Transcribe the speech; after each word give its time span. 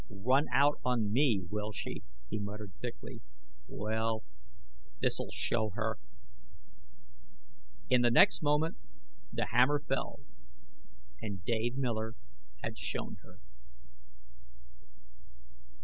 "Run 0.25 0.47
out 0.51 0.79
on 0.83 1.13
me, 1.13 1.43
will 1.47 1.71
she!" 1.71 2.01
he 2.27 2.39
muttered 2.39 2.73
thickly. 2.81 3.21
"Well 3.67 4.23
this'll 4.99 5.29
show 5.31 5.69
her!" 5.75 5.99
In 7.87 8.01
the 8.01 8.09
next 8.09 8.41
moment 8.41 8.77
the 9.31 9.49
hammer 9.51 9.79
fell... 9.79 10.21
and 11.21 11.45
Dave 11.45 11.77
Miller 11.77 12.15
had 12.63 12.79
"shown 12.79 13.17
her." 13.21 13.37